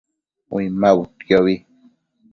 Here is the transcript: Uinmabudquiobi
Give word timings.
Uinmabudquiobi 0.55 1.55